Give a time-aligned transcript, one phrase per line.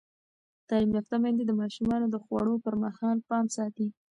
[0.67, 3.87] تعلیم یافته میندې د ماشومانو د خوړو پر مهال پام ساتي.